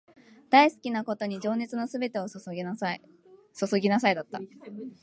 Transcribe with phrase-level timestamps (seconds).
[0.49, 3.03] 大好きなことに情熱のすべてを注ぎなさい